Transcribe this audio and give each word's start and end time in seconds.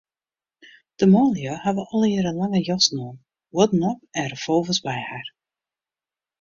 De 1.01 1.07
manlju 1.11 1.53
hawwe 1.65 1.83
allegearre 1.93 2.31
lange 2.41 2.61
jassen 2.69 3.03
oan, 3.05 3.17
huodden 3.53 3.87
op 3.91 3.99
en 4.19 4.29
revolvers 4.33 4.83
by 4.87 4.97
har. 5.11 5.33